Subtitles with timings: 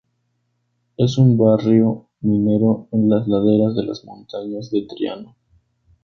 [0.97, 5.35] Es un barrio minero en las laderas de las montañas de Triano.